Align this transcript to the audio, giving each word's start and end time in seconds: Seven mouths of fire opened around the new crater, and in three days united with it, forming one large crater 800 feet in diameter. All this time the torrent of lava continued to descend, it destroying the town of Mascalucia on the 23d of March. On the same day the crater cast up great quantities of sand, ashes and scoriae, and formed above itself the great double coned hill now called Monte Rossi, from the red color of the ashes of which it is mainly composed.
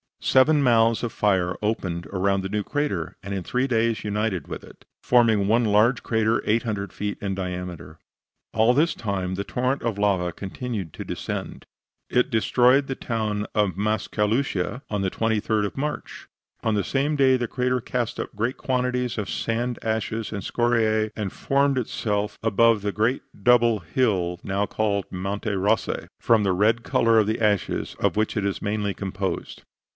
Seven 0.23 0.61
mouths 0.63 1.01
of 1.03 1.11
fire 1.13 1.55
opened 1.61 2.05
around 2.07 2.41
the 2.41 2.49
new 2.49 2.63
crater, 2.63 3.17
and 3.23 3.33
in 3.33 3.41
three 3.43 3.67
days 3.67 4.03
united 4.03 4.47
with 4.47 4.63
it, 4.63 4.85
forming 5.03 5.47
one 5.47 5.65
large 5.65 6.01
crater 6.03 6.43
800 6.45 6.93
feet 6.93 7.17
in 7.21 7.35
diameter. 7.35 7.99
All 8.53 8.73
this 8.73 8.95
time 8.95 9.35
the 9.35 9.43
torrent 9.43 9.81
of 9.81 9.97
lava 9.97 10.31
continued 10.31 10.93
to 10.93 11.03
descend, 11.03 11.65
it 12.09 12.29
destroying 12.29 12.85
the 12.85 12.95
town 12.95 13.45
of 13.53 13.77
Mascalucia 13.77 14.81
on 14.89 15.01
the 15.01 15.11
23d 15.11 15.65
of 15.65 15.77
March. 15.77 16.27
On 16.63 16.75
the 16.75 16.83
same 16.83 17.15
day 17.15 17.35
the 17.35 17.47
crater 17.47 17.81
cast 17.81 18.19
up 18.19 18.35
great 18.35 18.57
quantities 18.57 19.17
of 19.17 19.29
sand, 19.29 19.77
ashes 19.83 20.31
and 20.31 20.43
scoriae, 20.43 21.11
and 21.15 21.31
formed 21.33 21.77
above 21.77 21.85
itself 21.85 22.37
the 22.41 22.91
great 22.93 23.21
double 23.43 23.79
coned 23.79 23.91
hill 23.93 24.39
now 24.43 24.65
called 24.65 25.05
Monte 25.11 25.51
Rossi, 25.55 26.07
from 26.19 26.43
the 26.43 26.53
red 26.53 26.83
color 26.83 27.19
of 27.19 27.27
the 27.27 27.41
ashes 27.41 27.95
of 27.99 28.15
which 28.15 28.37
it 28.37 28.45
is 28.45 28.61
mainly 28.61 28.93
composed. 28.93 29.63